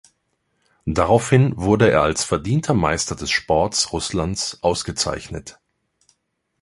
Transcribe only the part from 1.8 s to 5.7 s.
er als Verdienter Meister des Sports Russlands ausgezeichnet.